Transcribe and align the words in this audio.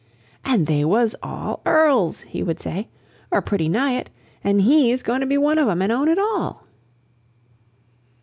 "And 0.43 0.65
they 0.65 0.83
was 0.83 1.15
all 1.21 1.61
earls!" 1.63 2.21
he 2.21 2.41
would 2.41 2.59
say, 2.59 2.89
"er 3.31 3.39
pretty 3.39 3.69
nigh 3.69 3.91
it! 3.99 4.09
An' 4.43 4.57
HE'S 4.57 5.03
goin' 5.03 5.21
to 5.21 5.27
be 5.27 5.37
one 5.37 5.59
of 5.59 5.67
'em, 5.69 5.79
an' 5.79 5.91
own 5.91 6.07
it 6.09 6.17
all!" 6.17 6.65